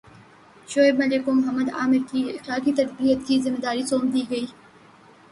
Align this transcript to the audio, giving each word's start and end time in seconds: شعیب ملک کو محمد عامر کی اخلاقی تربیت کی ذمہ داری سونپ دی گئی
شعیب 0.67 0.95
ملک 0.99 1.25
کو 1.25 1.33
محمد 1.33 1.69
عامر 1.73 2.07
کی 2.11 2.23
اخلاقی 2.29 2.71
تربیت 2.77 3.27
کی 3.27 3.39
ذمہ 3.41 3.61
داری 3.63 3.83
سونپ 3.89 4.13
دی 4.13 4.23
گئی 4.29 4.45